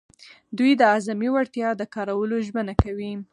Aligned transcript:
دوی 0.57 0.71
د 0.79 0.81
اعظمي 0.93 1.29
وړتیا 1.31 1.69
د 1.75 1.81
کارولو 1.95 2.35
ژمنه 2.47 2.73
کوي. 2.83 3.13